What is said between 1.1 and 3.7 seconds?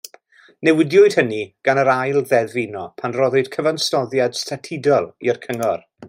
hynny gan yr Ail Ddeddf Uno pan roddwyd